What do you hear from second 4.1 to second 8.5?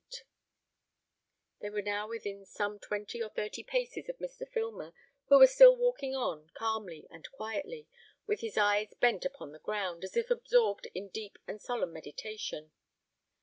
Mr. Filmer, who was still walking on, calmly and quietly, with